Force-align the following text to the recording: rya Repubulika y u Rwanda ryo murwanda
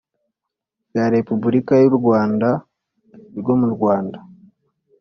rya 0.89 1.05
Repubulika 1.15 1.73
y 1.81 1.85
u 1.91 1.93
Rwanda 1.97 2.49
ryo 3.39 3.53
murwanda 3.61 4.17